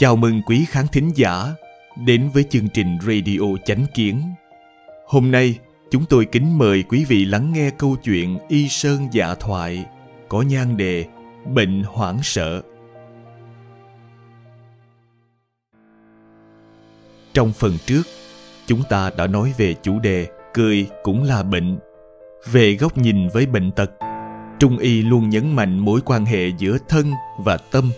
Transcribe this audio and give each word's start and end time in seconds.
Chào 0.00 0.16
mừng 0.16 0.42
quý 0.42 0.64
khán 0.68 0.86
thính 0.92 1.10
giả 1.14 1.54
đến 1.96 2.30
với 2.34 2.44
chương 2.50 2.68
trình 2.68 2.98
Radio 3.02 3.56
Chánh 3.64 3.86
Kiến. 3.94 4.22
Hôm 5.06 5.30
nay, 5.30 5.58
chúng 5.90 6.04
tôi 6.08 6.24
kính 6.24 6.58
mời 6.58 6.82
quý 6.82 7.04
vị 7.04 7.24
lắng 7.24 7.52
nghe 7.52 7.70
câu 7.70 7.96
chuyện 7.96 8.38
Y 8.48 8.68
Sơn 8.68 9.08
Dạ 9.12 9.34
Thoại 9.34 9.84
có 10.28 10.42
nhan 10.42 10.76
đề 10.76 11.04
Bệnh 11.54 11.82
hoảng 11.86 12.18
sợ. 12.22 12.62
Trong 17.32 17.52
phần 17.52 17.72
trước, 17.86 18.02
chúng 18.66 18.82
ta 18.90 19.10
đã 19.16 19.26
nói 19.26 19.52
về 19.58 19.74
chủ 19.82 19.98
đề 19.98 20.28
cười 20.54 20.86
cũng 21.02 21.22
là 21.22 21.42
bệnh. 21.42 21.78
Về 22.52 22.74
góc 22.74 22.98
nhìn 22.98 23.28
với 23.28 23.46
bệnh 23.46 23.70
tật, 23.72 23.90
Trung 24.58 24.78
y 24.78 25.02
luôn 25.02 25.28
nhấn 25.28 25.56
mạnh 25.56 25.78
mối 25.78 26.00
quan 26.04 26.24
hệ 26.24 26.48
giữa 26.58 26.78
thân 26.88 27.12
và 27.38 27.56
tâm. 27.56 27.90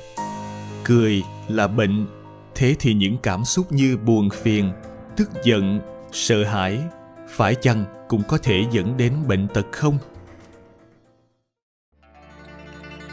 Cười 0.84 1.22
là 1.48 1.66
bệnh, 1.66 2.06
thế 2.54 2.76
thì 2.78 2.94
những 2.94 3.16
cảm 3.22 3.44
xúc 3.44 3.72
như 3.72 3.96
buồn 3.96 4.28
phiền, 4.30 4.72
tức 5.16 5.30
giận, 5.44 5.80
sợ 6.12 6.44
hãi, 6.44 6.80
phải 7.28 7.54
chăng 7.54 7.84
cũng 8.08 8.22
có 8.28 8.38
thể 8.38 8.64
dẫn 8.70 8.96
đến 8.96 9.12
bệnh 9.28 9.48
tật 9.48 9.66
không? 9.72 9.98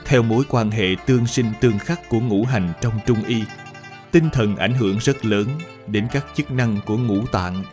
Theo 0.06 0.24
mối 0.24 0.44
quan 0.50 0.72
hệ 0.72 0.96
tương 1.06 1.28
sinh 1.28 1.52
tương 1.62 1.80
khắc 1.80 2.10
của 2.10 2.20
ngũ 2.20 2.44
hành 2.44 2.74
trong 2.82 2.94
Trung 3.06 3.24
y, 3.28 3.44
tinh 4.12 4.30
thần 4.34 4.56
ảnh 4.56 4.74
hưởng 4.74 4.98
rất 4.98 5.26
lớn 5.26 5.48
đến 5.88 6.08
các 6.12 6.26
chức 6.36 6.52
năng 6.52 6.78
của 6.86 6.98
ngũ 6.98 7.26
tạng. 7.26 7.64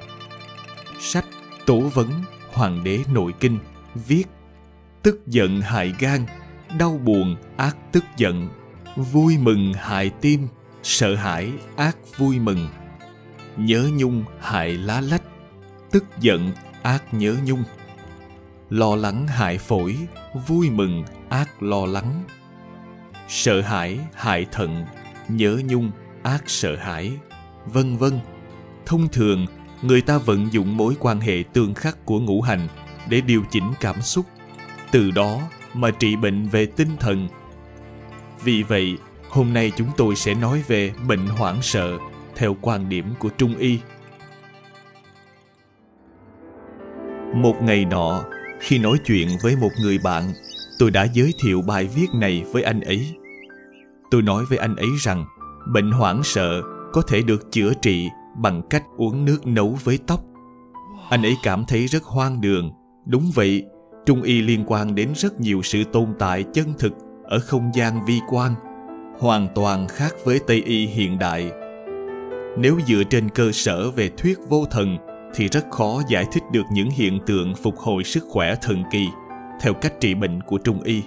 Sách 1.01 1.25
Tố 1.67 1.81
vấn 1.81 2.09
Hoàng 2.53 2.85
đế 2.85 3.01
nội 3.13 3.33
kinh 3.41 3.59
viết 3.95 4.25
tức 5.03 5.27
giận 5.27 5.61
hại 5.61 5.95
gan, 5.99 6.27
đau 6.79 7.01
buồn 7.05 7.37
ác 7.57 7.77
tức 7.93 8.05
giận, 8.17 8.49
vui 8.97 9.39
mừng 9.39 9.73
hại 9.73 10.11
tim, 10.11 10.49
sợ 10.83 11.15
hãi 11.15 11.53
ác 11.77 11.97
vui 12.17 12.39
mừng. 12.39 12.69
Nhớ 13.57 13.91
nhung 13.97 14.25
hại 14.41 14.69
lá 14.69 15.01
lách, 15.01 15.23
tức 15.91 16.05
giận 16.21 16.53
ác 16.83 17.15
nhớ 17.15 17.37
nhung. 17.45 17.65
Lo 18.71 18.97
lắng 18.97 19.27
hại 19.27 19.59
phổi, 19.59 19.97
vui 20.47 20.71
mừng 20.71 21.05
ác 21.29 21.63
lo 21.63 21.87
lắng. 21.87 22.25
Sợ 23.29 23.61
hãi 23.61 23.99
hại 24.15 24.47
thận, 24.53 24.85
nhớ 25.29 25.61
nhung 25.65 25.91
ác 26.23 26.43
sợ 26.47 26.77
hãi, 26.77 27.13
vân 27.67 27.97
vân. 27.97 28.21
Thông 28.87 29.09
thường, 29.09 29.47
người 29.83 30.01
ta 30.01 30.19
vận 30.19 30.53
dụng 30.53 30.77
mối 30.77 30.95
quan 31.01 31.21
hệ 31.21 31.45
tương 31.53 31.75
khắc 31.75 32.07
của 32.07 32.21
ngũ 32.21 32.43
hành 32.43 32.69
để 33.09 33.21
điều 33.21 33.45
chỉnh 33.51 33.73
cảm 33.81 34.03
xúc 34.03 34.27
từ 34.91 35.11
đó 35.11 35.41
mà 35.75 35.91
trị 35.91 36.17
bệnh 36.17 36.49
về 36.49 36.67
tinh 36.67 36.97
thần 37.01 37.29
vì 38.45 38.63
vậy, 38.63 38.99
hôm 39.31 39.53
nay 39.53 39.73
chúng 39.77 39.89
tôi 39.97 40.17
sẽ 40.17 40.35
nói 40.35 40.63
về 40.69 40.93
bệnh 41.09 41.27
hoảng 41.27 41.59
sợ 41.63 41.99
theo 42.37 42.57
quan 42.61 42.89
điểm 42.89 43.15
của 43.19 43.29
trung 43.29 43.57
y. 43.59 43.79
Một 47.35 47.63
ngày 47.63 47.85
nọ, 47.85 48.25
khi 48.61 48.79
nói 48.79 48.99
chuyện 49.05 49.29
với 49.43 49.57
một 49.57 49.71
người 49.83 49.99
bạn, 50.05 50.33
tôi 50.79 50.91
đã 50.91 51.07
giới 51.15 51.35
thiệu 51.43 51.63
bài 51.63 51.89
viết 51.95 52.07
này 52.15 52.45
với 52.53 52.63
anh 52.63 52.81
ấy. 52.81 53.17
Tôi 54.11 54.23
nói 54.23 54.45
với 54.49 54.59
anh 54.59 54.77
ấy 54.77 54.89
rằng, 55.01 55.25
bệnh 55.73 55.91
hoảng 55.91 56.23
sợ 56.23 56.63
có 56.93 57.03
thể 57.03 57.23
được 57.23 57.53
chữa 57.53 57.73
trị 57.83 58.09
bằng 58.37 58.63
cách 58.71 58.85
uống 58.97 59.25
nước 59.25 59.47
nấu 59.47 59.79
với 59.85 59.99
tóc. 60.07 60.21
Anh 61.11 61.23
ấy 61.23 61.37
cảm 61.43 61.65
thấy 61.69 61.87
rất 61.87 62.05
hoang 62.05 62.41
đường. 62.41 62.73
Đúng 63.07 63.31
vậy, 63.35 63.65
Trung 64.07 64.23
y 64.23 64.43
liên 64.43 64.65
quan 64.67 64.95
đến 64.95 65.13
rất 65.17 65.41
nhiều 65.41 65.63
sự 65.63 65.85
tồn 65.85 66.15
tại 66.19 66.45
chân 66.55 66.75
thực 66.79 66.93
ở 67.29 67.39
không 67.39 67.71
gian 67.75 68.05
vi 68.07 68.21
quan, 68.29 68.55
hoàn 69.19 69.49
toàn 69.55 69.89
khác 69.89 70.15
với 70.25 70.41
Tây 70.47 70.63
y 70.67 70.87
hiện 70.87 71.19
đại. 71.19 71.51
Nếu 72.59 72.79
dựa 72.87 73.03
trên 73.11 73.29
cơ 73.29 73.53
sở 73.53 73.91
về 73.91 74.11
thuyết 74.17 74.39
vô 74.49 74.65
thần 74.71 74.97
thì 75.35 75.49
rất 75.49 75.71
khó 75.71 76.03
giải 76.09 76.25
thích 76.33 76.43
được 76.53 76.65
những 76.73 76.91
hiện 76.91 77.19
tượng 77.27 77.55
phục 77.55 77.77
hồi 77.77 78.05
sức 78.05 78.25
khỏe 78.29 78.55
thần 78.63 78.83
kỳ 78.93 79.07
theo 79.61 79.75
cách 79.75 79.95
trị 80.01 80.15
bệnh 80.15 80.41
của 80.41 80.59
Trung 80.59 80.83
y. 80.83 81.03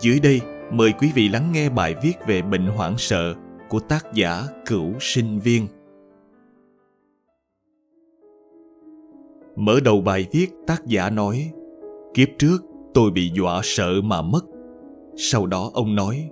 Dưới 0.00 0.20
đây, 0.20 0.40
mời 0.72 0.92
quý 0.92 1.10
vị 1.14 1.28
lắng 1.28 1.52
nghe 1.52 1.68
bài 1.68 1.94
viết 2.02 2.14
về 2.26 2.42
bệnh 2.42 2.66
hoảng 2.66 2.98
sợ 2.98 3.34
của 3.68 3.80
tác 3.80 4.12
giả 4.12 4.42
Cửu 4.66 4.92
Sinh 5.00 5.38
Viên. 5.40 5.66
Mở 9.56 9.80
đầu 9.84 10.00
bài 10.00 10.26
viết, 10.32 10.48
tác 10.66 10.86
giả 10.86 11.10
nói 11.10 11.52
Kiếp 12.14 12.28
trước 12.38 12.58
tôi 12.94 13.10
bị 13.10 13.30
dọa 13.34 13.60
sợ 13.62 14.00
mà 14.04 14.22
mất. 14.22 14.40
Sau 15.16 15.46
đó 15.46 15.70
ông 15.74 15.94
nói, 15.94 16.30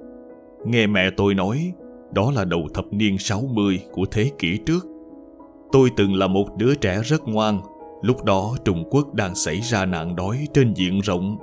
nghe 0.64 0.86
mẹ 0.86 1.10
tôi 1.16 1.34
nói, 1.34 1.72
đó 2.12 2.32
là 2.34 2.44
đầu 2.44 2.68
thập 2.74 2.84
niên 2.90 3.18
60 3.18 3.80
của 3.92 4.04
thế 4.10 4.30
kỷ 4.38 4.58
trước. 4.66 4.86
Tôi 5.72 5.90
từng 5.96 6.14
là 6.14 6.26
một 6.26 6.46
đứa 6.56 6.74
trẻ 6.74 7.00
rất 7.04 7.28
ngoan, 7.28 7.60
lúc 8.02 8.24
đó 8.24 8.56
Trung 8.64 8.84
Quốc 8.90 9.14
đang 9.14 9.34
xảy 9.34 9.60
ra 9.60 9.86
nạn 9.86 10.16
đói 10.16 10.46
trên 10.54 10.74
diện 10.74 11.00
rộng. 11.00 11.38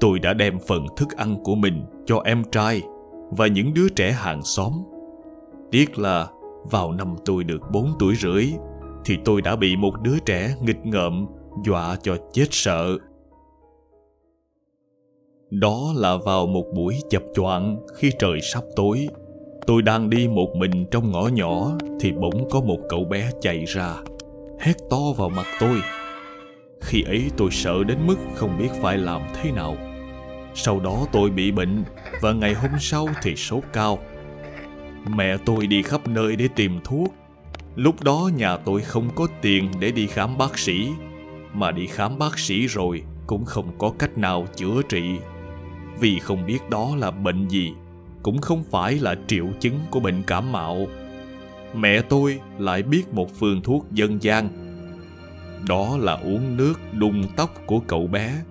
Tôi 0.00 0.18
đã 0.18 0.34
đem 0.34 0.58
phần 0.66 0.86
thức 0.96 1.16
ăn 1.16 1.36
của 1.44 1.54
mình 1.54 1.84
cho 2.06 2.22
em 2.24 2.42
trai 2.52 2.82
và 3.30 3.46
những 3.46 3.74
đứa 3.74 3.88
trẻ 3.88 4.12
hàng 4.12 4.42
xóm. 4.42 4.72
Tiếc 5.70 5.98
là 5.98 6.28
vào 6.70 6.92
năm 6.92 7.14
tôi 7.24 7.44
được 7.44 7.60
4 7.72 7.92
tuổi 7.98 8.14
rưỡi 8.16 8.46
thì 9.04 9.18
tôi 9.24 9.42
đã 9.42 9.56
bị 9.56 9.76
một 9.76 9.92
đứa 10.02 10.18
trẻ 10.18 10.54
nghịch 10.62 10.86
ngợm 10.86 11.26
dọa 11.64 11.96
cho 12.02 12.16
chết 12.32 12.46
sợ. 12.50 12.98
Đó 15.50 15.92
là 15.96 16.16
vào 16.16 16.46
một 16.46 16.64
buổi 16.74 17.00
chập 17.10 17.22
choạng 17.34 17.76
khi 17.96 18.10
trời 18.18 18.40
sắp 18.40 18.62
tối. 18.76 19.08
Tôi 19.66 19.82
đang 19.82 20.10
đi 20.10 20.28
một 20.28 20.56
mình 20.56 20.86
trong 20.90 21.12
ngõ 21.12 21.28
nhỏ 21.28 21.70
thì 22.00 22.12
bỗng 22.12 22.50
có 22.50 22.60
một 22.60 22.78
cậu 22.88 23.04
bé 23.04 23.30
chạy 23.40 23.64
ra, 23.64 23.94
hét 24.60 24.72
to 24.90 24.98
vào 25.16 25.28
mặt 25.28 25.46
tôi. 25.60 25.78
Khi 26.80 27.02
ấy 27.02 27.30
tôi 27.36 27.50
sợ 27.50 27.84
đến 27.84 27.98
mức 28.06 28.16
không 28.34 28.58
biết 28.58 28.68
phải 28.82 28.98
làm 28.98 29.22
thế 29.34 29.52
nào. 29.52 29.76
Sau 30.54 30.80
đó 30.80 31.06
tôi 31.12 31.30
bị 31.30 31.50
bệnh 31.50 31.84
và 32.20 32.32
ngày 32.32 32.54
hôm 32.54 32.70
sau 32.80 33.08
thì 33.22 33.36
sốt 33.36 33.62
cao. 33.72 33.98
Mẹ 35.16 35.36
tôi 35.44 35.66
đi 35.66 35.82
khắp 35.82 36.08
nơi 36.08 36.36
để 36.36 36.48
tìm 36.56 36.80
thuốc. 36.84 37.14
Lúc 37.74 38.02
đó 38.02 38.30
nhà 38.36 38.56
tôi 38.56 38.80
không 38.80 39.08
có 39.14 39.26
tiền 39.42 39.70
để 39.80 39.90
đi 39.90 40.06
khám 40.06 40.38
bác 40.38 40.58
sĩ, 40.58 40.88
mà 41.52 41.70
đi 41.70 41.86
khám 41.86 42.18
bác 42.18 42.38
sĩ 42.38 42.66
rồi 42.66 43.02
cũng 43.26 43.44
không 43.44 43.78
có 43.78 43.92
cách 43.98 44.18
nào 44.18 44.46
chữa 44.56 44.82
trị 44.88 45.02
vì 46.00 46.18
không 46.18 46.46
biết 46.46 46.70
đó 46.70 46.96
là 46.96 47.10
bệnh 47.10 47.48
gì, 47.48 47.74
cũng 48.22 48.40
không 48.40 48.64
phải 48.70 48.94
là 48.94 49.14
triệu 49.26 49.46
chứng 49.60 49.80
của 49.90 50.00
bệnh 50.00 50.22
cảm 50.26 50.52
mạo. 50.52 50.86
Mẹ 51.74 52.02
tôi 52.02 52.40
lại 52.58 52.82
biết 52.82 53.14
một 53.14 53.30
phương 53.38 53.62
thuốc 53.62 53.86
dân 53.92 54.22
gian. 54.22 54.48
Đó 55.68 55.96
là 56.00 56.12
uống 56.12 56.56
nước 56.56 56.74
đun 56.92 57.22
tóc 57.36 57.50
của 57.66 57.80
cậu 57.86 58.06
bé. 58.06 58.42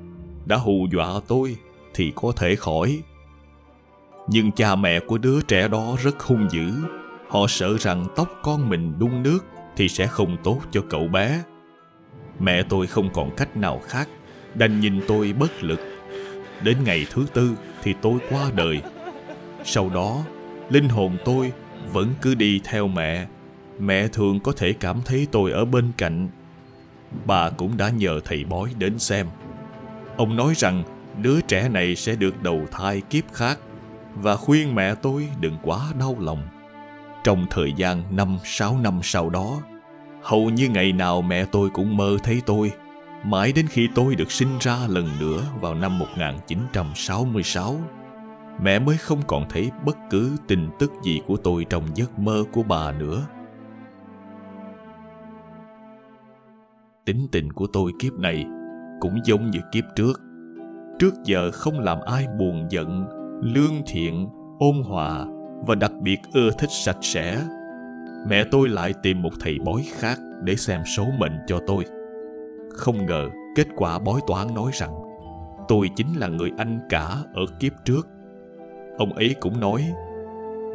Đã 0.46 0.56
hù 0.56 0.88
dọa 0.94 1.20
tôi 1.28 1.56
thì 1.94 2.12
có 2.16 2.32
thể 2.36 2.56
khỏi. 2.56 3.02
Nhưng 4.28 4.52
cha 4.52 4.76
mẹ 4.76 5.00
của 5.00 5.18
đứa 5.18 5.42
trẻ 5.42 5.68
đó 5.68 5.96
rất 6.04 6.24
hung 6.24 6.48
dữ. 6.52 6.72
Họ 7.30 7.46
sợ 7.50 7.78
rằng 7.78 8.06
tóc 8.16 8.30
con 8.44 8.70
mình 8.70 8.94
đun 9.00 9.24
nước 9.24 9.40
thì 9.76 9.90
sẽ 9.90 10.08
không 10.08 10.38
tốt 10.44 10.60
cho 10.72 10.82
cậu 10.90 11.08
bé. 11.08 11.44
Mẹ 12.40 12.64
tôi 12.64 12.88
không 12.88 13.10
còn 13.14 13.36
cách 13.38 13.58
nào 13.58 13.82
khác, 13.88 14.10
đành 14.54 14.80
nhìn 14.80 15.02
tôi 15.08 15.34
bất 15.34 15.64
lực. 15.64 15.80
Đến 16.64 16.78
ngày 16.84 17.06
thứ 17.10 17.26
tư 17.34 17.52
thì 17.84 17.94
tôi 18.02 18.20
qua 18.30 18.52
đời. 18.56 18.82
Sau 19.64 19.90
đó, 19.90 20.24
linh 20.70 20.90
hồn 20.90 21.18
tôi 21.26 21.52
vẫn 21.92 22.10
cứ 22.22 22.36
đi 22.36 22.62
theo 22.64 22.88
mẹ. 22.88 23.28
Mẹ 23.80 24.08
thường 24.08 24.40
có 24.40 24.52
thể 24.58 24.74
cảm 24.74 25.02
thấy 25.06 25.28
tôi 25.32 25.52
ở 25.52 25.66
bên 25.66 25.92
cạnh. 25.98 26.28
Bà 27.26 27.50
cũng 27.50 27.78
đã 27.78 27.90
nhờ 27.90 28.20
thầy 28.26 28.44
bói 28.44 28.70
đến 28.78 29.00
xem. 29.00 29.28
Ông 30.18 30.36
nói 30.36 30.54
rằng 30.56 30.84
đứa 31.22 31.42
trẻ 31.42 31.70
này 31.70 31.96
sẽ 31.96 32.16
được 32.16 32.44
đầu 32.44 32.62
thai 32.72 33.02
kiếp 33.02 33.34
khác 33.34 33.60
và 34.16 34.36
khuyên 34.36 34.76
mẹ 34.76 34.96
tôi 34.96 35.28
đừng 35.40 35.58
quá 35.62 35.80
đau 36.00 36.18
lòng. 36.20 36.48
Trong 37.24 37.46
thời 37.50 37.74
gian 37.74 38.04
năm 38.16 38.38
sáu 38.44 38.80
năm 38.84 39.00
sau 39.04 39.30
đó, 39.30 39.62
hầu 40.22 40.50
như 40.50 40.70
ngày 40.70 40.92
nào 40.92 41.22
mẹ 41.22 41.46
tôi 41.46 41.70
cũng 41.70 41.98
mơ 41.98 42.18
thấy 42.24 42.42
tôi 42.46 42.72
Mãi 43.28 43.52
đến 43.52 43.68
khi 43.70 43.90
tôi 43.96 44.16
được 44.16 44.32
sinh 44.32 44.58
ra 44.60 44.78
lần 44.88 45.08
nữa 45.20 45.42
vào 45.62 45.76
năm 45.76 46.00
1966, 46.00 47.76
mẹ 48.62 48.80
mới 48.80 48.98
không 48.98 49.22
còn 49.28 49.46
thấy 49.50 49.72
bất 49.86 49.98
cứ 50.10 50.32
tin 50.48 50.70
tức 50.80 50.92
gì 51.04 51.22
của 51.28 51.38
tôi 51.38 51.66
trong 51.70 51.84
giấc 51.96 52.20
mơ 52.20 52.44
của 52.52 52.64
bà 52.64 52.92
nữa. 52.92 53.28
Tính 57.06 57.28
tình 57.32 57.54
của 57.54 57.68
tôi 57.74 57.92
kiếp 58.00 58.14
này 58.14 58.46
cũng 59.00 59.20
giống 59.26 59.52
như 59.52 59.60
kiếp 59.72 59.84
trước. 59.96 60.22
Trước 61.00 61.14
giờ 61.24 61.52
không 61.52 61.80
làm 61.80 61.98
ai 62.06 62.26
buồn 62.40 62.68
giận, 62.70 63.06
lương 63.42 63.82
thiện, 63.88 64.28
ôn 64.60 64.76
hòa 64.84 65.26
và 65.68 65.76
đặc 65.76 65.92
biệt 66.02 66.20
ưa 66.34 66.50
thích 66.58 66.72
sạch 66.72 67.00
sẽ. 67.02 67.42
Mẹ 68.30 68.44
tôi 68.52 68.70
lại 68.70 68.94
tìm 69.04 69.22
một 69.22 69.34
thầy 69.40 69.60
bói 69.66 69.86
khác 70.00 70.20
để 70.44 70.56
xem 70.56 70.82
số 70.98 71.06
mệnh 71.20 71.38
cho 71.48 71.60
tôi 71.68 71.86
không 72.78 73.06
ngờ 73.06 73.30
kết 73.56 73.68
quả 73.76 74.00
bói 74.00 74.22
toán 74.28 74.54
nói 74.54 74.72
rằng 74.74 75.06
tôi 75.68 75.90
chính 75.96 76.08
là 76.18 76.28
người 76.28 76.52
anh 76.58 76.80
cả 76.90 77.08
ở 77.34 77.46
kiếp 77.60 77.72
trước. 77.86 78.08
Ông 78.98 79.14
ấy 79.14 79.36
cũng 79.40 79.60
nói, 79.60 79.86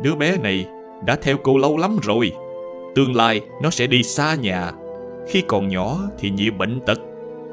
đứa 0.03 0.15
bé 0.15 0.37
này 0.37 0.67
đã 1.07 1.17
theo 1.23 1.37
cô 1.45 1.59
lâu 1.59 1.77
lắm 1.77 1.97
rồi. 2.03 2.33
Tương 2.95 3.17
lai 3.17 3.41
nó 3.63 3.71
sẽ 3.71 3.87
đi 3.87 4.03
xa 4.03 4.35
nhà. 4.35 4.73
Khi 5.27 5.43
còn 5.49 5.69
nhỏ 5.69 5.99
thì 6.19 6.31
nhiều 6.31 6.53
bệnh 6.59 6.81
tật. 6.87 6.99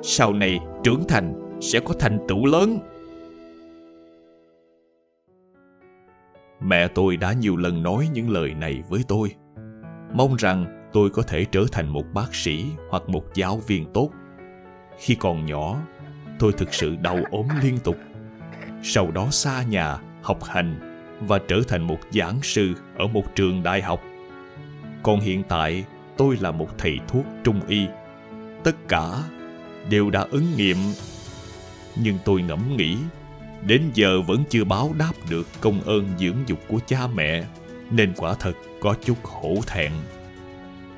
Sau 0.01 0.33
này 0.33 0.59
trưởng 0.83 1.03
thành 1.07 1.57
sẽ 1.61 1.79
có 1.79 1.93
thành 1.99 2.19
tựu 2.27 2.45
lớn. 2.45 2.79
Mẹ 6.61 6.87
tôi 6.87 7.17
đã 7.17 7.33
nhiều 7.33 7.57
lần 7.57 7.83
nói 7.83 8.07
những 8.13 8.29
lời 8.29 8.53
này 8.53 8.83
với 8.89 9.01
tôi. 9.07 9.31
Mong 10.13 10.35
rằng 10.35 10.89
tôi 10.93 11.09
có 11.09 11.21
thể 11.21 11.45
trở 11.51 11.65
thành 11.71 11.89
một 11.89 12.03
bác 12.13 12.35
sĩ 12.35 12.65
hoặc 12.89 13.09
một 13.09 13.23
giáo 13.33 13.61
viên 13.67 13.85
tốt. 13.93 14.09
Khi 14.99 15.15
còn 15.15 15.45
nhỏ, 15.45 15.79
tôi 16.39 16.53
thực 16.53 16.73
sự 16.73 16.95
đau 17.01 17.19
ốm 17.31 17.47
liên 17.63 17.79
tục. 17.79 17.97
Sau 18.83 19.11
đó 19.11 19.27
xa 19.31 19.63
nhà, 19.63 19.97
học 20.21 20.43
hành 20.43 20.79
và 21.21 21.39
trở 21.47 21.59
thành 21.67 21.81
một 21.81 21.99
giảng 22.11 22.39
sư 22.43 22.73
ở 22.97 23.07
một 23.07 23.35
trường 23.35 23.63
đại 23.63 23.81
học. 23.81 24.01
Còn 25.03 25.19
hiện 25.19 25.43
tại, 25.43 25.83
tôi 26.17 26.37
là 26.41 26.51
một 26.51 26.77
thầy 26.77 26.99
thuốc 27.07 27.25
trung 27.43 27.61
y. 27.67 27.85
Tất 28.63 28.75
cả 28.87 29.23
đều 29.89 30.09
đã 30.09 30.25
ứng 30.31 30.45
nghiệm. 30.57 30.77
Nhưng 31.95 32.17
tôi 32.25 32.41
ngẫm 32.41 32.77
nghĩ, 32.77 32.97
đến 33.65 33.81
giờ 33.93 34.21
vẫn 34.21 34.43
chưa 34.49 34.63
báo 34.63 34.93
đáp 34.97 35.13
được 35.29 35.47
công 35.61 35.81
ơn 35.81 36.09
dưỡng 36.19 36.37
dục 36.47 36.59
của 36.67 36.79
cha 36.87 37.07
mẹ, 37.07 37.43
nên 37.91 38.13
quả 38.17 38.33
thật 38.39 38.53
có 38.81 38.95
chút 39.05 39.17
hổ 39.23 39.55
thẹn. 39.67 39.91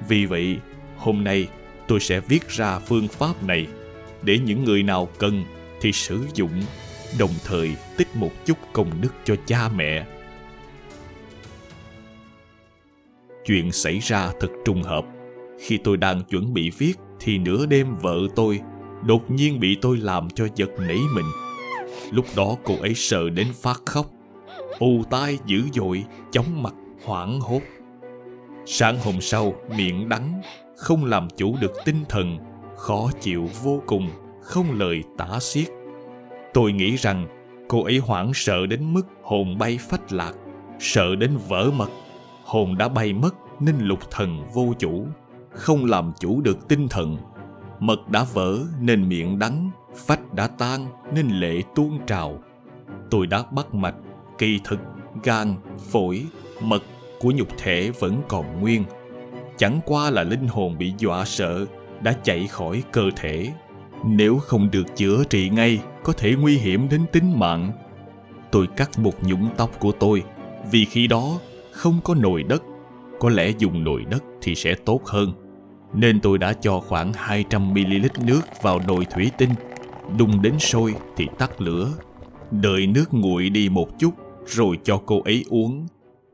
Vì 0.08 0.26
vậy, 0.26 0.58
hôm 0.98 1.24
nay 1.24 1.48
tôi 1.88 2.00
sẽ 2.00 2.20
viết 2.20 2.50
ra 2.50 2.80
phương 2.80 3.08
pháp 3.08 3.44
này 3.44 3.68
để 4.24 4.40
những 4.40 4.64
người 4.64 4.84
nào 4.84 5.10
cần 5.18 5.44
thì 5.82 5.92
sử 5.92 6.20
dụng, 6.34 6.62
đồng 7.20 7.34
thời 7.46 7.76
tích 7.98 8.08
một 8.16 8.32
chút 8.46 8.58
công 8.74 9.02
đức 9.02 9.14
cho 9.24 9.36
cha 9.46 9.70
mẹ. 9.76 10.06
Chuyện 13.46 13.72
xảy 13.72 14.00
ra 14.00 14.32
thật 14.40 14.50
trùng 14.66 14.84
hợp. 14.84 15.06
Khi 15.60 15.78
tôi 15.84 15.98
đang 15.98 16.24
chuẩn 16.24 16.54
bị 16.54 16.72
viết 16.78 16.94
thì 17.20 17.38
nửa 17.38 17.66
đêm 17.66 17.96
vợ 18.02 18.18
tôi 18.36 18.60
đột 19.06 19.32
nhiên 19.32 19.60
bị 19.60 19.78
tôi 19.82 19.98
làm 19.98 20.30
cho 20.30 20.48
giật 20.56 20.70
nảy 20.80 21.00
mình. 21.16 21.26
Lúc 22.12 22.26
đó 22.36 22.56
cô 22.64 22.76
ấy 22.82 22.94
sợ 22.96 23.30
đến 23.30 23.48
phát 23.62 23.82
khóc 23.86 24.06
ù 24.80 25.04
tai 25.10 25.38
dữ 25.46 25.62
dội, 25.74 26.04
chóng 26.32 26.64
mặt, 26.64 26.74
hoảng 27.04 27.40
hốt. 27.40 27.62
Sáng 28.66 28.98
hôm 29.04 29.22
sau, 29.22 29.54
miệng 29.78 30.10
đắng, 30.10 30.42
không 30.78 31.06
làm 31.06 31.28
chủ 31.38 31.56
được 31.62 31.72
tinh 31.86 32.06
thần 32.10 32.38
khó 32.80 33.10
chịu 33.22 33.50
vô 33.64 33.82
cùng, 33.86 34.10
không 34.42 34.80
lời 34.80 35.04
tả 35.18 35.40
xiết. 35.40 35.70
Tôi 36.54 36.72
nghĩ 36.72 36.96
rằng 36.96 37.28
cô 37.68 37.84
ấy 37.84 37.98
hoảng 37.98 38.32
sợ 38.34 38.66
đến 38.66 38.94
mức 38.94 39.08
hồn 39.24 39.58
bay 39.58 39.80
phách 39.90 40.14
lạc, 40.14 40.34
sợ 40.80 41.16
đến 41.16 41.38
vỡ 41.48 41.72
mật. 41.76 41.90
Hồn 42.44 42.78
đã 42.78 42.88
bay 42.88 43.14
mất 43.14 43.36
nên 43.60 43.76
lục 43.80 44.00
thần 44.12 44.46
vô 44.54 44.74
chủ, 44.80 45.08
không 45.52 45.86
làm 45.86 46.12
chủ 46.20 46.42
được 46.42 46.68
tinh 46.68 46.88
thần. 46.88 47.18
Mật 47.80 48.10
đã 48.10 48.26
vỡ 48.34 48.58
nên 48.82 49.10
miệng 49.10 49.40
đắng, 49.40 49.70
phách 49.96 50.34
đã 50.34 50.48
tan 50.48 50.86
nên 51.14 51.30
lệ 51.30 51.62
tuôn 51.76 52.00
trào. 52.08 52.40
Tôi 53.10 53.28
đã 53.28 53.44
bắt 53.52 53.74
mạch, 53.74 53.96
kỳ 54.38 54.60
thực, 54.64 54.80
gan, 55.24 55.56
phổi, 55.92 56.26
mật 56.62 56.84
của 57.20 57.32
nhục 57.32 57.58
thể 57.58 57.92
vẫn 58.00 58.22
còn 58.28 58.62
nguyên. 58.62 58.84
Chẳng 59.58 59.80
qua 59.86 60.10
là 60.10 60.24
linh 60.24 60.48
hồn 60.48 60.78
bị 60.78 60.94
dọa 60.98 61.26
sợ 61.26 61.66
đã 62.02 62.14
chạy 62.24 62.48
khỏi 62.48 62.84
cơ 62.92 63.10
thể. 63.16 63.52
Nếu 64.06 64.38
không 64.38 64.72
được 64.72 64.96
chữa 64.96 65.24
trị 65.30 65.50
ngay, 65.50 65.80
có 66.04 66.14
thể 66.14 66.36
nguy 66.36 66.58
hiểm 66.58 66.90
đến 66.90 67.02
tính 67.12 67.40
mạng. 67.40 67.72
Tôi 68.52 68.68
cắt 68.68 69.00
một 69.00 69.24
nhũng 69.24 69.50
tóc 69.58 69.80
của 69.80 69.92
tôi, 69.92 70.24
vì 70.72 70.86
khi 70.86 71.08
đó 71.08 71.40
không 71.72 72.00
có 72.04 72.16
nồi 72.16 72.44
đất. 72.44 72.64
Có 73.20 73.30
lẽ 73.30 73.52
dùng 73.58 73.84
nồi 73.84 74.06
đất 74.10 74.24
thì 74.42 74.56
sẽ 74.56 74.76
tốt 74.86 75.06
hơn. 75.06 75.34
Nên 75.94 76.20
tôi 76.20 76.38
đã 76.38 76.54
cho 76.54 76.80
khoảng 76.80 77.12
200ml 77.12 78.10
nước 78.26 78.42
vào 78.62 78.82
nồi 78.88 79.06
thủy 79.06 79.32
tinh. 79.38 79.50
Đun 80.18 80.42
đến 80.42 80.60
sôi 80.60 80.96
thì 81.18 81.28
tắt 81.38 81.62
lửa. 81.62 81.94
Đợi 82.52 82.88
nước 82.88 83.14
nguội 83.14 83.50
đi 83.50 83.70
một 83.70 84.00
chút, 84.00 84.12
rồi 84.46 84.80
cho 84.84 85.02
cô 85.06 85.22
ấy 85.22 85.46
uống. 85.50 85.88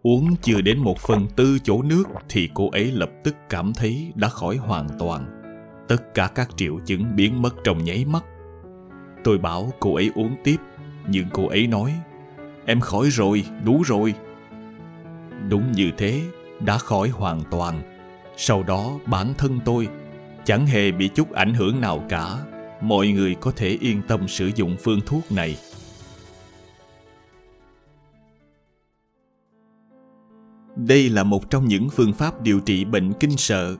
Uống 0.04 0.36
chưa 0.42 0.62
đến 0.62 0.80
một 0.80 1.00
phần 1.00 1.28
tư 1.36 1.58
chỗ 1.64 1.82
nước 1.82 2.04
thì 2.30 2.50
cô 2.54 2.70
ấy 2.70 2.92
lập 2.92 3.10
tức 3.24 3.36
cảm 3.50 3.74
thấy 3.74 4.12
đã 4.16 4.28
khỏi 4.28 4.58
hoàn 4.58 4.88
toàn 5.00 5.45
tất 5.88 6.14
cả 6.14 6.28
các 6.36 6.50
triệu 6.58 6.80
chứng 6.86 7.16
biến 7.16 7.42
mất 7.42 7.56
trong 7.64 7.84
nháy 7.84 8.06
mắt. 8.06 8.24
Tôi 9.24 9.38
bảo 9.38 9.74
cô 9.80 9.96
ấy 9.96 10.12
uống 10.16 10.36
tiếp, 10.44 10.58
nhưng 11.08 11.26
cô 11.34 11.48
ấy 11.48 11.68
nói, 11.68 11.94
em 12.66 12.80
khỏi 12.80 13.10
rồi, 13.10 13.44
đủ 13.64 13.82
rồi. 13.86 14.14
Đúng 15.50 15.72
như 15.72 15.92
thế, 15.98 16.22
đã 16.60 16.78
khỏi 16.78 17.10
hoàn 17.10 17.42
toàn. 17.52 17.82
Sau 18.38 18.64
đó, 18.64 18.92
bản 19.06 19.34
thân 19.38 19.60
tôi 19.66 19.88
chẳng 20.46 20.68
hề 20.68 20.92
bị 20.92 21.08
chút 21.08 21.32
ảnh 21.32 21.54
hưởng 21.54 21.82
nào 21.82 22.04
cả. 22.10 22.26
Mọi 22.82 23.08
người 23.08 23.36
có 23.36 23.52
thể 23.56 23.78
yên 23.82 24.02
tâm 24.08 24.28
sử 24.28 24.52
dụng 24.56 24.76
phương 24.84 25.00
thuốc 25.06 25.32
này. 25.32 25.58
Đây 30.76 31.10
là 31.10 31.24
một 31.24 31.50
trong 31.50 31.68
những 31.68 31.90
phương 31.90 32.14
pháp 32.14 32.42
điều 32.42 32.60
trị 32.60 32.86
bệnh 32.86 33.14
kinh 33.20 33.38
sợ. 33.38 33.76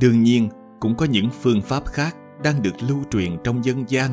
Đương 0.00 0.22
nhiên 0.22 0.48
cũng 0.80 0.94
có 0.94 1.06
những 1.06 1.30
phương 1.30 1.62
pháp 1.62 1.86
khác 1.86 2.16
đang 2.42 2.62
được 2.62 2.74
lưu 2.88 2.98
truyền 3.10 3.36
trong 3.44 3.64
dân 3.64 3.84
gian. 3.88 4.10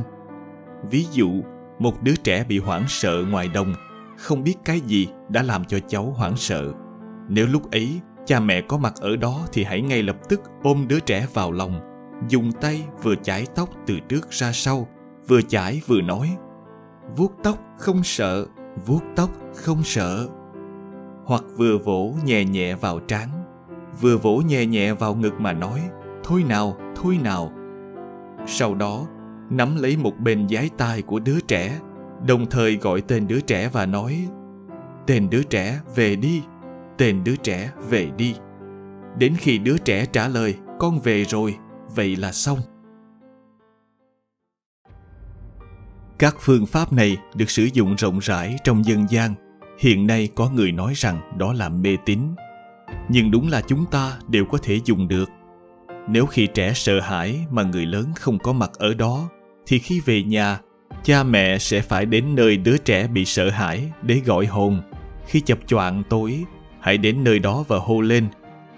Ví 0.89 1.05
dụ, 1.11 1.31
một 1.79 2.03
đứa 2.03 2.15
trẻ 2.15 2.45
bị 2.49 2.59
hoảng 2.59 2.85
sợ 2.87 3.23
ngoài 3.29 3.47
đồng, 3.53 3.73
không 4.17 4.43
biết 4.43 4.55
cái 4.65 4.79
gì 4.79 5.07
đã 5.29 5.41
làm 5.43 5.65
cho 5.65 5.79
cháu 5.87 6.03
hoảng 6.17 6.37
sợ. 6.37 6.73
Nếu 7.29 7.47
lúc 7.47 7.71
ấy 7.71 8.01
cha 8.25 8.39
mẹ 8.39 8.61
có 8.61 8.77
mặt 8.77 8.93
ở 9.01 9.15
đó 9.15 9.47
thì 9.53 9.63
hãy 9.63 9.81
ngay 9.81 10.03
lập 10.03 10.17
tức 10.29 10.41
ôm 10.63 10.85
đứa 10.87 10.99
trẻ 10.99 11.27
vào 11.33 11.51
lòng, 11.51 11.79
dùng 12.29 12.51
tay 12.51 12.83
vừa 13.03 13.15
chải 13.15 13.45
tóc 13.55 13.69
từ 13.87 13.99
trước 13.99 14.31
ra 14.31 14.51
sau, 14.51 14.87
vừa 15.27 15.41
chải 15.41 15.81
vừa 15.87 16.01
nói, 16.01 16.37
vuốt 17.17 17.31
tóc 17.43 17.57
không 17.77 18.03
sợ, 18.03 18.45
vuốt 18.85 19.01
tóc 19.15 19.29
không 19.55 19.83
sợ. 19.83 20.27
Hoặc 21.25 21.43
vừa 21.57 21.77
vỗ 21.77 22.13
nhẹ 22.25 22.45
nhẹ 22.45 22.75
vào 22.75 22.99
trán, 22.99 23.29
vừa 24.01 24.17
vỗ 24.17 24.37
nhẹ 24.37 24.65
nhẹ 24.65 24.93
vào 24.93 25.15
ngực 25.15 25.33
mà 25.39 25.53
nói 25.53 25.81
thôi 26.25 26.43
nào 26.49 26.77
thôi 26.95 27.19
nào. 27.23 27.51
Sau 28.47 28.75
đó, 28.75 29.07
nắm 29.49 29.75
lấy 29.75 29.97
một 29.97 30.13
bên 30.19 30.49
giái 30.49 30.69
tai 30.77 31.01
của 31.01 31.19
đứa 31.19 31.39
trẻ, 31.39 31.79
đồng 32.27 32.45
thời 32.45 32.75
gọi 32.75 33.01
tên 33.01 33.27
đứa 33.27 33.39
trẻ 33.39 33.69
và 33.73 33.85
nói, 33.85 34.27
tên 35.07 35.29
đứa 35.29 35.43
trẻ, 35.43 35.79
về 35.95 36.15
đi, 36.15 36.43
tên 36.97 37.23
đứa 37.23 37.35
trẻ, 37.35 37.71
về 37.89 38.11
đi. 38.17 38.35
Đến 39.17 39.33
khi 39.37 39.57
đứa 39.57 39.77
trẻ 39.77 40.05
trả 40.05 40.27
lời, 40.27 40.55
con 40.79 40.99
về 40.99 41.23
rồi, 41.23 41.55
vậy 41.95 42.15
là 42.15 42.31
xong. 42.31 42.59
Các 46.19 46.35
phương 46.39 46.65
pháp 46.65 46.93
này 46.93 47.17
được 47.35 47.49
sử 47.49 47.67
dụng 47.73 47.95
rộng 47.95 48.19
rãi 48.19 48.55
trong 48.63 48.85
dân 48.85 49.05
gian. 49.09 49.33
Hiện 49.79 50.07
nay 50.07 50.29
có 50.35 50.49
người 50.49 50.71
nói 50.71 50.93
rằng 50.95 51.37
đó 51.37 51.53
là 51.53 51.69
mê 51.69 51.97
tín. 52.05 52.19
Nhưng 53.09 53.31
đúng 53.31 53.49
là 53.49 53.61
chúng 53.67 53.85
ta 53.91 54.17
đều 54.27 54.45
có 54.45 54.57
thể 54.63 54.79
dùng 54.85 55.07
được 55.07 55.29
nếu 56.07 56.25
khi 56.25 56.47
trẻ 56.47 56.73
sợ 56.73 56.99
hãi 56.99 57.45
mà 57.51 57.63
người 57.63 57.85
lớn 57.85 58.05
không 58.15 58.39
có 58.39 58.53
mặt 58.53 58.71
ở 58.73 58.93
đó, 58.93 59.29
thì 59.65 59.79
khi 59.79 59.99
về 59.99 60.23
nhà, 60.23 60.59
cha 61.03 61.23
mẹ 61.23 61.57
sẽ 61.57 61.81
phải 61.81 62.05
đến 62.05 62.35
nơi 62.35 62.57
đứa 62.57 62.77
trẻ 62.77 63.07
bị 63.07 63.25
sợ 63.25 63.49
hãi 63.49 63.91
để 64.01 64.21
gọi 64.25 64.45
hồn. 64.45 64.81
Khi 65.27 65.39
chập 65.39 65.59
choạng 65.67 66.03
tối, 66.09 66.43
hãy 66.79 66.97
đến 66.97 67.23
nơi 67.23 67.39
đó 67.39 67.63
và 67.67 67.77
hô 67.77 68.01
lên, 68.01 68.27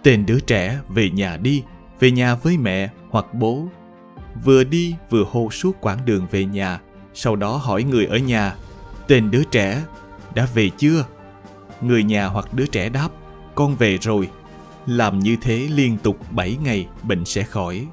tên 0.03 0.25
đứa 0.25 0.39
trẻ, 0.39 0.79
về 0.89 1.09
nhà 1.09 1.37
đi, 1.37 1.63
về 1.99 2.11
nhà 2.11 2.35
với 2.35 2.57
mẹ 2.57 2.89
hoặc 3.09 3.25
bố. 3.33 3.67
Vừa 4.45 4.63
đi 4.63 4.95
vừa 5.09 5.25
hô 5.31 5.51
suốt 5.51 5.71
quãng 5.81 6.05
đường 6.05 6.27
về 6.31 6.45
nhà, 6.45 6.79
sau 7.13 7.35
đó 7.35 7.57
hỏi 7.57 7.83
người 7.83 8.05
ở 8.05 8.17
nhà, 8.17 8.55
tên 9.07 9.31
đứa 9.31 9.43
trẻ, 9.43 9.83
đã 10.35 10.47
về 10.53 10.69
chưa? 10.77 11.05
Người 11.81 12.03
nhà 12.03 12.25
hoặc 12.25 12.53
đứa 12.53 12.65
trẻ 12.65 12.89
đáp, 12.89 13.09
con 13.55 13.75
về 13.75 13.97
rồi 13.97 14.29
làm 14.87 15.19
như 15.19 15.35
thế 15.41 15.67
liên 15.71 15.97
tục 16.03 16.17
7 16.31 16.57
ngày 16.63 16.87
bệnh 17.03 17.25
sẽ 17.25 17.43
khỏi. 17.43 17.87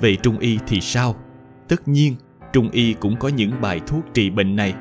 Về 0.00 0.16
trung 0.16 0.38
y 0.38 0.58
thì 0.66 0.80
sao? 0.80 1.16
Tất 1.68 1.88
nhiên, 1.88 2.16
trung 2.52 2.70
y 2.70 2.92
cũng 2.92 3.16
có 3.16 3.28
những 3.28 3.60
bài 3.60 3.80
thuốc 3.86 4.04
trị 4.14 4.30
bệnh 4.30 4.56
này. 4.56 4.74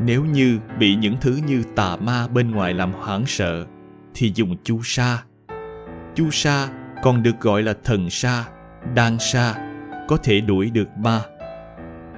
Nếu 0.00 0.24
như 0.24 0.58
bị 0.78 0.94
những 0.94 1.16
thứ 1.20 1.40
như 1.46 1.62
tà 1.76 1.96
ma 1.96 2.28
bên 2.28 2.50
ngoài 2.50 2.74
làm 2.74 2.92
hoảng 2.92 3.26
sợ, 3.26 3.66
thì 4.14 4.32
dùng 4.34 4.56
chu 4.64 4.80
sa. 4.84 5.22
Chu 6.14 6.30
sa 6.30 6.68
còn 7.02 7.22
được 7.22 7.40
gọi 7.40 7.62
là 7.62 7.74
thần 7.84 8.10
sa, 8.10 8.44
đan 8.94 9.18
sa, 9.18 9.74
có 10.08 10.16
thể 10.16 10.40
đuổi 10.40 10.70
được 10.70 10.88
ma. 10.98 11.20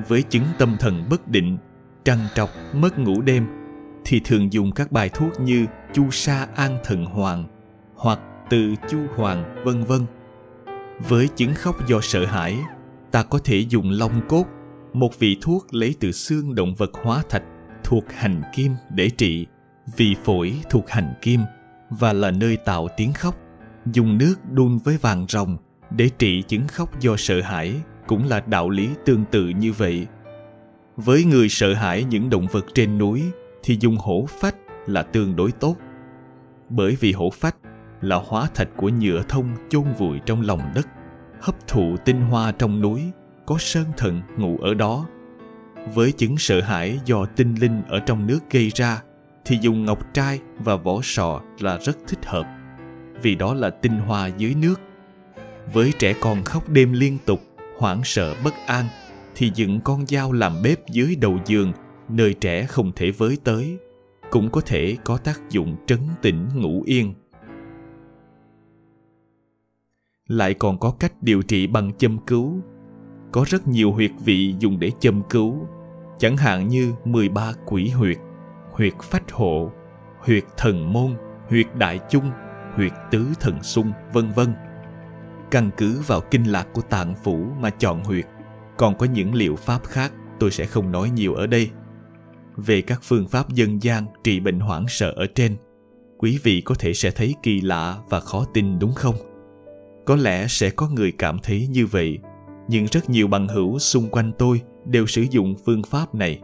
Với 0.09 0.23
chứng 0.23 0.45
tâm 0.59 0.77
thần 0.81 1.05
bất 1.11 1.29
định, 1.29 1.59
trằn 2.05 2.19
trọc, 2.35 2.51
mất 2.75 2.99
ngủ 2.99 3.23
đêm 3.23 3.62
thì 4.05 4.21
thường 4.25 4.53
dùng 4.53 4.73
các 4.73 4.93
bài 4.93 5.09
thuốc 5.09 5.41
như 5.41 5.67
chu 5.93 6.11
sa 6.11 6.49
an 6.57 6.79
thần 6.85 7.05
hoàng 7.05 7.45
hoặc 7.97 8.21
từ 8.51 8.75
chu 8.91 8.99
hoàng 9.17 9.63
vân 9.65 9.85
vân. 9.85 10.07
Với 11.09 11.29
chứng 11.37 11.55
khóc 11.55 11.89
do 11.89 12.01
sợ 12.01 12.27
hãi, 12.27 12.59
ta 13.11 13.23
có 13.23 13.39
thể 13.45 13.59
dùng 13.69 13.91
long 13.91 14.21
cốt, 14.29 14.45
một 14.93 15.19
vị 15.19 15.37
thuốc 15.43 15.75
lấy 15.75 15.95
từ 16.01 16.13
xương 16.13 16.55
động 16.55 16.75
vật 16.75 16.91
hóa 17.03 17.23
thạch 17.29 17.45
thuộc 17.85 18.05
hành 18.13 18.43
kim 18.55 18.73
để 18.91 19.09
trị. 19.09 19.47
vì 19.97 20.15
phổi 20.25 20.61
thuộc 20.71 20.89
hành 20.89 21.15
kim 21.23 21.41
và 21.91 22.13
là 22.13 22.31
nơi 22.31 22.57
tạo 22.57 22.89
tiếng 22.97 23.13
khóc 23.13 23.35
dùng 23.93 24.19
nước 24.19 24.35
đun 24.51 24.79
với 24.79 24.97
vàng 24.97 25.27
rồng 25.29 25.57
để 25.91 26.11
trị 26.19 26.43
chứng 26.43 26.69
khóc 26.69 27.01
do 27.01 27.17
sợ 27.19 27.41
hãi 27.41 27.75
cũng 28.07 28.29
là 28.29 28.41
đạo 28.41 28.71
lý 28.71 28.89
tương 29.05 29.25
tự 29.31 29.49
như 29.49 29.73
vậy 29.73 30.07
với 30.97 31.25
người 31.25 31.49
sợ 31.49 31.75
hãi 31.75 32.05
những 32.05 32.31
động 32.31 32.47
vật 32.53 32.67
trên 32.75 32.99
núi 32.99 33.23
thì 33.63 33.77
dùng 33.81 33.97
hổ 33.97 34.27
phách 34.29 34.57
là 34.87 35.03
tương 35.03 35.37
đối 35.37 35.53
tốt. 35.53 35.77
Bởi 36.69 36.97
vì 37.01 37.13
hổ 37.13 37.31
phách 37.31 37.57
là 38.01 38.17
hóa 38.17 38.49
thạch 38.55 38.69
của 38.77 38.89
nhựa 38.89 39.23
thông 39.29 39.49
chôn 39.71 39.85
vùi 39.99 40.19
trong 40.27 40.41
lòng 40.41 40.61
đất, 40.75 40.89
hấp 41.41 41.69
thụ 41.69 41.97
tinh 42.05 42.21
hoa 42.21 42.53
trong 42.53 42.81
núi, 42.81 43.03
có 43.47 43.57
sơn 43.59 43.85
thần 43.97 44.21
ngủ 44.37 44.59
ở 44.63 44.75
đó. 44.75 45.07
Với 45.95 46.13
chứng 46.13 46.39
sợ 46.39 46.61
hãi 46.61 47.01
do 47.05 47.27
tinh 47.37 47.55
linh 47.55 47.83
ở 47.89 47.99
trong 47.99 48.27
nước 48.27 48.39
gây 48.51 48.69
ra, 48.75 49.03
thì 49.45 49.59
dùng 49.61 49.85
ngọc 49.85 50.15
trai 50.15 50.41
và 50.59 50.77
vỏ 50.77 51.01
sò 51.03 51.41
là 51.61 51.79
rất 51.79 51.99
thích 52.09 52.27
hợp, 52.27 52.47
vì 53.23 53.35
đó 53.35 53.55
là 53.55 53.71
tinh 53.71 53.99
hoa 53.99 54.27
dưới 54.27 54.55
nước. 54.55 54.81
Với 55.73 55.93
trẻ 55.99 56.15
con 56.21 56.45
khóc 56.45 56.69
đêm 56.69 56.93
liên 56.93 57.19
tục, 57.27 57.41
hoảng 57.79 58.01
sợ 58.05 58.35
bất 58.45 58.55
an, 58.67 58.85
thì 59.35 59.51
dựng 59.55 59.81
con 59.81 60.07
dao 60.07 60.33
làm 60.33 60.53
bếp 60.63 60.89
dưới 60.89 61.17
đầu 61.17 61.39
giường 61.47 61.73
nơi 62.13 62.35
trẻ 62.35 62.67
không 62.67 62.93
thể 62.97 63.11
với 63.11 63.39
tới, 63.45 63.79
cũng 64.31 64.51
có 64.51 64.61
thể 64.61 64.97
có 65.05 65.17
tác 65.17 65.51
dụng 65.51 65.77
trấn 65.87 65.99
tĩnh 66.23 66.49
ngủ 66.55 66.83
yên. 66.87 67.15
Lại 70.29 70.55
còn 70.55 70.79
có 70.79 70.95
cách 71.01 71.13
điều 71.23 71.43
trị 71.43 71.67
bằng 71.67 71.93
châm 71.99 72.19
cứu. 72.19 72.61
Có 73.33 73.45
rất 73.49 73.69
nhiều 73.69 73.93
huyệt 73.93 74.11
vị 74.25 74.55
dùng 74.59 74.81
để 74.81 74.91
châm 75.01 75.23
cứu, 75.31 75.67
chẳng 76.19 76.37
hạn 76.37 76.69
như 76.69 76.93
13 77.05 77.53
quỷ 77.67 77.89
huyệt 77.89 78.19
huyệt 78.73 78.93
phách 79.03 79.33
hộ, 79.33 79.73
huyệt 80.19 80.45
thần 80.57 80.93
môn, 80.93 81.17
huyệt 81.49 81.67
đại 81.75 82.01
chung, 82.11 82.31
huyệt 82.75 82.93
tứ 83.11 83.27
thần 83.41 83.63
xung, 83.63 83.93
vân 84.13 84.31
vân. 84.31 84.55
Căn 85.51 85.71
cứ 85.77 86.01
vào 86.07 86.21
kinh 86.21 86.45
lạc 86.45 86.67
của 86.73 86.83
tạng 86.83 87.15
phủ 87.15 87.47
mà 87.61 87.71
chọn 87.71 88.05
huyệt. 88.05 88.27
Còn 88.77 88.99
có 88.99 89.07
những 89.07 89.35
liệu 89.35 89.57
pháp 89.57 89.85
khác, 89.85 90.13
tôi 90.39 90.51
sẽ 90.51 90.67
không 90.67 90.93
nói 90.93 91.11
nhiều 91.11 91.35
ở 91.35 91.47
đây 91.47 91.71
về 92.57 92.83
các 92.83 93.01
phương 93.03 93.29
pháp 93.29 93.49
dân 93.49 93.83
gian 93.83 94.07
trị 94.25 94.41
bệnh 94.41 94.61
hoảng 94.61 94.85
sợ 94.89 95.13
ở 95.17 95.27
trên. 95.35 95.57
Quý 96.19 96.39
vị 96.43 96.61
có 96.61 96.75
thể 96.79 96.95
sẽ 96.95 97.11
thấy 97.11 97.35
kỳ 97.43 97.61
lạ 97.61 97.99
và 98.09 98.21
khó 98.21 98.45
tin, 98.55 98.79
đúng 98.79 98.93
không? 98.93 99.15
Có 100.07 100.17
lẽ 100.17 100.47
sẽ 100.49 100.71
có 100.71 100.89
người 100.89 101.13
cảm 101.13 101.39
thấy 101.43 101.67
như 101.71 101.87
vậy, 101.87 102.19
nhưng 102.69 102.87
rất 102.87 103.11
nhiều 103.11 103.29
bằng 103.29 103.49
hữu 103.49 103.79
xung 103.79 104.09
quanh 104.09 104.33
tôi 104.39 104.61
đều 104.85 105.07
sử 105.07 105.23
dụng 105.31 105.55
phương 105.65 105.83
pháp 105.83 106.15
này. 106.15 106.41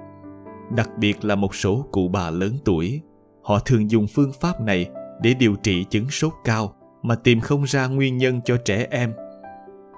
Đặc 0.77 0.91
biệt 0.99 1.25
là 1.25 1.35
một 1.35 1.55
số 1.55 1.87
cụ 1.93 2.09
bà 2.09 2.31
lớn 2.31 2.53
tuổi, 2.65 3.00
họ 3.43 3.59
thường 3.59 3.91
dùng 3.91 4.07
phương 4.07 4.33
pháp 4.41 4.61
này 4.61 4.87
để 5.23 5.35
điều 5.35 5.55
trị 5.55 5.85
chứng 5.91 6.11
sốt 6.11 6.33
cao 6.45 6.75
mà 7.03 7.15
tìm 7.15 7.41
không 7.41 7.65
ra 7.65 7.87
nguyên 7.87 8.19
nhân 8.19 8.41
cho 8.45 8.57
trẻ 8.65 8.87
em. 8.91 9.12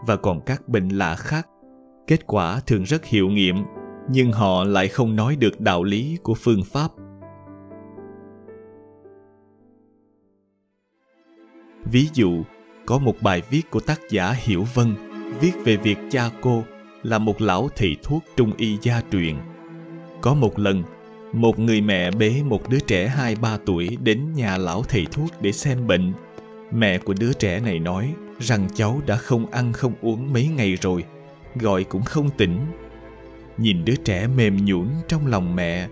Và 0.06 0.16
còn 0.16 0.40
các 0.46 0.68
bệnh 0.68 0.88
lạ 0.88 1.16
khác, 1.16 1.48
kết 2.06 2.26
quả 2.26 2.60
thường 2.66 2.82
rất 2.82 3.04
hiệu 3.04 3.28
nghiệm 3.28 3.56
nhưng 4.12 4.32
họ 4.32 4.64
lại 4.64 4.88
không 4.88 5.16
nói 5.16 5.36
được 5.36 5.60
đạo 5.60 5.84
lý 5.84 6.18
của 6.22 6.34
phương 6.34 6.64
pháp. 6.64 6.90
Ví 11.84 12.08
dụ, 12.14 12.42
có 12.86 12.98
một 12.98 13.14
bài 13.20 13.42
viết 13.50 13.70
của 13.70 13.80
tác 13.80 14.00
giả 14.10 14.32
hiểu 14.32 14.66
vân, 14.74 14.94
viết 15.40 15.52
về 15.64 15.76
việc 15.76 15.98
cha 16.10 16.30
cô 16.40 16.64
là 17.02 17.18
một 17.18 17.40
lão 17.40 17.68
thầy 17.76 17.96
thuốc 18.02 18.24
trung 18.36 18.52
y 18.56 18.78
gia 18.82 19.02
truyền. 19.12 19.36
Có 20.20 20.34
một 20.34 20.58
lần, 20.58 20.82
một 21.32 21.58
người 21.58 21.80
mẹ 21.80 22.10
bế 22.10 22.42
một 22.44 22.68
đứa 22.68 22.80
trẻ 22.80 23.08
hai 23.08 23.36
ba 23.36 23.58
tuổi 23.66 23.98
đến 24.02 24.32
nhà 24.34 24.56
lão 24.56 24.82
thầy 24.82 25.06
thuốc 25.10 25.30
để 25.40 25.52
xem 25.52 25.86
bệnh. 25.86 26.12
Mẹ 26.72 26.98
của 26.98 27.14
đứa 27.20 27.32
trẻ 27.32 27.60
này 27.60 27.78
nói 27.78 28.14
rằng 28.38 28.68
cháu 28.74 29.00
đã 29.06 29.16
không 29.16 29.46
ăn 29.46 29.72
không 29.72 29.92
uống 30.02 30.32
mấy 30.32 30.48
ngày 30.56 30.74
rồi, 30.74 31.04
gọi 31.54 31.84
cũng 31.84 32.02
không 32.02 32.30
tỉnh 32.36 32.58
nhìn 33.60 33.84
đứa 33.84 33.96
trẻ 33.96 34.26
mềm 34.26 34.64
nhũn 34.64 34.88
trong 35.08 35.26
lòng 35.26 35.56
mẹ. 35.56 35.88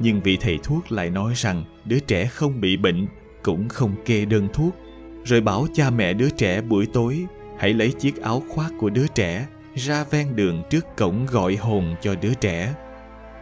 Nhưng 0.00 0.20
vị 0.20 0.38
thầy 0.40 0.58
thuốc 0.62 0.92
lại 0.92 1.10
nói 1.10 1.32
rằng 1.36 1.64
đứa 1.84 1.98
trẻ 1.98 2.26
không 2.26 2.60
bị 2.60 2.76
bệnh, 2.76 3.06
cũng 3.42 3.68
không 3.68 3.94
kê 4.04 4.24
đơn 4.24 4.48
thuốc. 4.52 4.76
Rồi 5.24 5.40
bảo 5.40 5.66
cha 5.74 5.90
mẹ 5.90 6.12
đứa 6.12 6.30
trẻ 6.30 6.60
buổi 6.60 6.86
tối, 6.86 7.26
hãy 7.58 7.74
lấy 7.74 7.92
chiếc 7.92 8.22
áo 8.22 8.42
khoác 8.48 8.72
của 8.78 8.90
đứa 8.90 9.06
trẻ 9.06 9.46
ra 9.74 10.04
ven 10.04 10.36
đường 10.36 10.62
trước 10.70 10.86
cổng 10.96 11.26
gọi 11.26 11.56
hồn 11.56 11.94
cho 12.00 12.14
đứa 12.14 12.34
trẻ. 12.34 12.74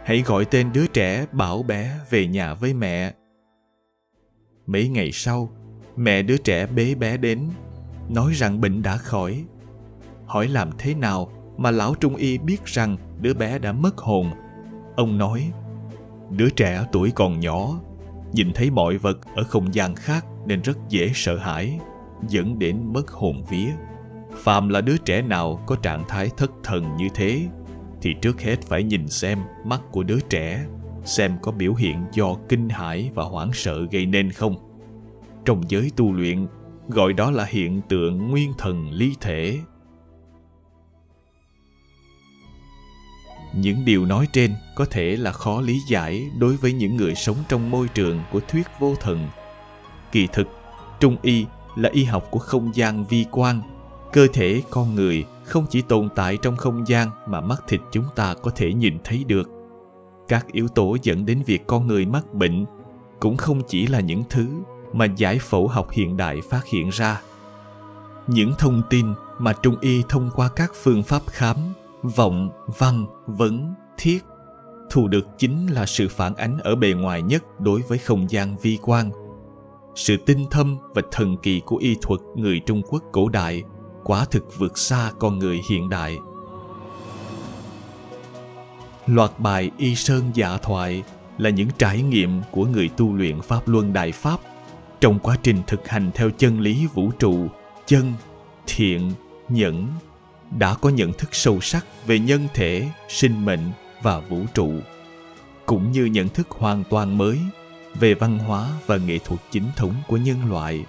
Hãy 0.05 0.21
gọi 0.25 0.45
tên 0.45 0.73
đứa 0.73 0.87
trẻ 0.87 1.25
bảo 1.31 1.63
bé 1.63 1.99
về 2.09 2.27
nhà 2.27 2.53
với 2.53 2.73
mẹ. 2.73 3.13
Mấy 4.65 4.89
ngày 4.89 5.11
sau, 5.11 5.49
mẹ 5.95 6.21
đứa 6.21 6.37
trẻ 6.37 6.67
bế 6.67 6.95
bé 6.95 7.17
đến, 7.17 7.49
nói 8.09 8.33
rằng 8.33 8.61
bệnh 8.61 8.81
đã 8.81 8.97
khỏi. 8.97 9.45
Hỏi 10.25 10.47
làm 10.47 10.69
thế 10.77 10.93
nào 10.93 11.31
mà 11.57 11.71
lão 11.71 11.95
trung 11.95 12.15
y 12.15 12.37
biết 12.37 12.65
rằng 12.65 12.97
đứa 13.21 13.33
bé 13.33 13.59
đã 13.59 13.71
mất 13.71 13.97
hồn. 13.97 14.29
Ông 14.95 15.17
nói, 15.17 15.51
đứa 16.29 16.49
trẻ 16.49 16.85
tuổi 16.91 17.11
còn 17.15 17.39
nhỏ, 17.39 17.79
nhìn 18.33 18.51
thấy 18.53 18.71
mọi 18.71 18.97
vật 18.97 19.17
ở 19.35 19.43
không 19.43 19.73
gian 19.73 19.95
khác 19.95 20.25
nên 20.45 20.61
rất 20.61 20.77
dễ 20.89 21.11
sợ 21.13 21.37
hãi, 21.37 21.79
dẫn 22.27 22.59
đến 22.59 22.93
mất 22.93 23.11
hồn 23.11 23.43
vía. 23.49 23.69
Phàm 24.35 24.69
là 24.69 24.81
đứa 24.81 24.97
trẻ 24.97 25.21
nào 25.21 25.63
có 25.67 25.75
trạng 25.75 26.03
thái 26.07 26.29
thất 26.37 26.51
thần 26.63 26.95
như 26.97 27.07
thế, 27.13 27.47
thì 28.01 28.13
trước 28.21 28.41
hết 28.41 28.61
phải 28.61 28.83
nhìn 28.83 29.07
xem 29.07 29.39
mắt 29.65 29.81
của 29.91 30.03
đứa 30.03 30.19
trẻ, 30.29 30.65
xem 31.05 31.37
có 31.41 31.51
biểu 31.51 31.73
hiện 31.73 32.05
do 32.13 32.35
kinh 32.49 32.69
hãi 32.69 33.11
và 33.13 33.23
hoảng 33.23 33.49
sợ 33.53 33.85
gây 33.91 34.05
nên 34.05 34.31
không. 34.31 34.55
Trong 35.45 35.63
giới 35.69 35.91
tu 35.95 36.13
luyện, 36.13 36.47
gọi 36.87 37.13
đó 37.13 37.31
là 37.31 37.45
hiện 37.45 37.81
tượng 37.89 38.31
nguyên 38.31 38.53
thần 38.57 38.91
ly 38.91 39.13
thể. 39.21 39.59
Những 43.53 43.85
điều 43.85 44.05
nói 44.05 44.27
trên 44.31 44.55
có 44.75 44.85
thể 44.85 45.15
là 45.15 45.31
khó 45.31 45.61
lý 45.61 45.79
giải 45.87 46.29
đối 46.37 46.55
với 46.55 46.73
những 46.73 46.95
người 46.95 47.15
sống 47.15 47.37
trong 47.49 47.71
môi 47.71 47.87
trường 47.87 48.19
của 48.31 48.39
thuyết 48.47 48.67
vô 48.79 48.95
thần. 49.01 49.27
Kỳ 50.11 50.27
thực, 50.33 50.47
trung 50.99 51.17
y 51.21 51.45
là 51.75 51.89
y 51.93 52.03
học 52.03 52.27
của 52.31 52.39
không 52.39 52.75
gian 52.75 53.05
vi 53.05 53.25
quan 53.31 53.61
cơ 54.13 54.27
thể 54.33 54.61
con 54.69 54.95
người 54.95 55.25
không 55.43 55.65
chỉ 55.69 55.81
tồn 55.81 56.09
tại 56.15 56.37
trong 56.41 56.55
không 56.55 56.87
gian 56.87 57.09
mà 57.27 57.41
mắt 57.41 57.63
thịt 57.67 57.81
chúng 57.91 58.05
ta 58.15 58.33
có 58.33 58.51
thể 58.55 58.73
nhìn 58.73 58.97
thấy 59.03 59.23
được. 59.23 59.49
Các 60.27 60.47
yếu 60.51 60.67
tố 60.67 60.97
dẫn 61.01 61.25
đến 61.25 61.43
việc 61.45 61.67
con 61.67 61.87
người 61.87 62.05
mắc 62.05 62.33
bệnh 62.33 62.65
cũng 63.19 63.37
không 63.37 63.61
chỉ 63.67 63.87
là 63.87 63.99
những 63.99 64.23
thứ 64.29 64.47
mà 64.93 65.05
giải 65.05 65.39
phẫu 65.39 65.67
học 65.67 65.91
hiện 65.91 66.17
đại 66.17 66.37
phát 66.49 66.65
hiện 66.65 66.89
ra. 66.89 67.21
Những 68.27 68.53
thông 68.57 68.81
tin 68.89 69.05
mà 69.39 69.53
trung 69.53 69.75
y 69.81 70.03
thông 70.09 70.29
qua 70.35 70.49
các 70.55 70.71
phương 70.83 71.03
pháp 71.03 71.21
khám 71.27 71.57
vọng 72.03 72.49
văn 72.77 73.05
vấn 73.25 73.73
thiết. 73.97 74.23
Thu 74.89 75.07
được 75.07 75.27
chính 75.37 75.67
là 75.67 75.85
sự 75.85 76.07
phản 76.07 76.35
ánh 76.35 76.57
ở 76.59 76.75
bề 76.75 76.93
ngoài 76.93 77.21
nhất 77.21 77.43
đối 77.59 77.81
với 77.81 77.97
không 77.97 78.29
gian 78.29 78.55
vi 78.61 78.77
quan 78.81 79.11
sự 79.99 80.17
tinh 80.17 80.45
thâm 80.51 80.77
và 80.93 81.01
thần 81.11 81.37
kỳ 81.37 81.61
của 81.65 81.77
y 81.77 81.95
thuật 82.01 82.21
người 82.35 82.59
trung 82.65 82.81
quốc 82.89 83.03
cổ 83.11 83.29
đại 83.29 83.63
quả 84.03 84.25
thực 84.25 84.59
vượt 84.59 84.77
xa 84.77 85.11
con 85.19 85.39
người 85.39 85.61
hiện 85.69 85.89
đại. 85.89 86.17
Loạt 89.07 89.39
bài 89.39 89.71
y 89.77 89.95
sơn 89.95 90.31
dạ 90.33 90.57
thoại 90.57 91.03
là 91.37 91.49
những 91.49 91.67
trải 91.77 92.01
nghiệm 92.01 92.41
của 92.51 92.65
người 92.65 92.89
tu 92.97 93.13
luyện 93.13 93.41
pháp 93.41 93.67
luân 93.67 93.93
đại 93.93 94.11
pháp. 94.11 94.39
Trong 95.01 95.19
quá 95.19 95.37
trình 95.43 95.57
thực 95.67 95.87
hành 95.87 96.11
theo 96.13 96.29
chân 96.37 96.59
lý 96.59 96.87
vũ 96.93 97.11
trụ, 97.19 97.47
chân, 97.85 98.13
thiện, 98.67 99.11
nhẫn 99.49 99.87
đã 100.57 100.73
có 100.73 100.89
nhận 100.89 101.13
thức 101.13 101.29
sâu 101.31 101.61
sắc 101.61 101.85
về 102.05 102.19
nhân 102.19 102.47
thể, 102.53 102.87
sinh 103.09 103.45
mệnh 103.45 103.71
và 104.01 104.19
vũ 104.19 104.41
trụ, 104.53 104.73
cũng 105.65 105.91
như 105.91 106.05
nhận 106.05 106.29
thức 106.29 106.47
hoàn 106.49 106.83
toàn 106.89 107.17
mới 107.17 107.39
về 107.95 108.13
văn 108.13 108.37
hóa 108.37 108.69
và 108.85 108.97
nghệ 108.97 109.17
thuật 109.19 109.39
chính 109.51 109.65
thống 109.75 109.95
của 110.07 110.17
nhân 110.17 110.49
loại. 110.49 110.85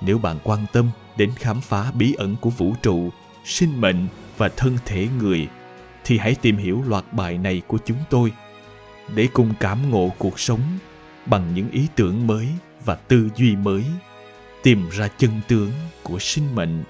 Nếu 0.00 0.18
bạn 0.18 0.38
quan 0.44 0.66
tâm 0.72 0.90
đến 1.16 1.32
khám 1.36 1.60
phá 1.60 1.92
bí 1.92 2.14
ẩn 2.14 2.36
của 2.40 2.50
vũ 2.50 2.74
trụ, 2.82 3.10
sinh 3.44 3.80
mệnh 3.80 4.06
và 4.36 4.48
thân 4.48 4.78
thể 4.84 5.08
người, 5.18 5.48
thì 6.04 6.18
hãy 6.18 6.34
tìm 6.34 6.56
hiểu 6.56 6.82
loạt 6.86 7.04
bài 7.12 7.38
này 7.38 7.62
của 7.66 7.78
chúng 7.84 7.98
tôi 8.10 8.32
để 9.14 9.28
cùng 9.32 9.54
cảm 9.60 9.90
ngộ 9.90 10.10
cuộc 10.18 10.40
sống 10.40 10.60
bằng 11.26 11.54
những 11.54 11.70
ý 11.70 11.86
tưởng 11.96 12.26
mới 12.26 12.48
và 12.84 12.94
tư 12.94 13.28
duy 13.36 13.56
mới, 13.56 13.84
tìm 14.62 14.88
ra 14.90 15.08
chân 15.08 15.40
tướng 15.48 15.70
của 16.02 16.18
sinh 16.18 16.54
mệnh. 16.54 16.84